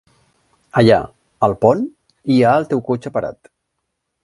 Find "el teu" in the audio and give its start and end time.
2.63-2.81